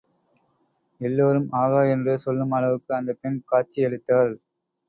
[1.01, 4.33] எல்லோரும் ஆகா என்று சொல்லும் அளவுக்கு அந்தப் பெண் காட்சி அளித்தாள்.